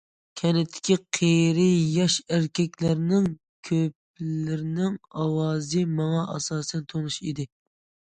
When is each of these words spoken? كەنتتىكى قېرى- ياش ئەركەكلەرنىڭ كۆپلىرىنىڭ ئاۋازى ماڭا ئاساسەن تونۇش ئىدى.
كەنتتىكى 0.39 0.95
قېرى- 1.17 1.65
ياش 1.97 2.15
ئەركەكلەرنىڭ 2.33 3.29
كۆپلىرىنىڭ 3.71 4.99
ئاۋازى 5.13 5.89
ماڭا 6.03 6.29
ئاساسەن 6.35 6.93
تونۇش 6.93 7.25
ئىدى. 7.27 7.53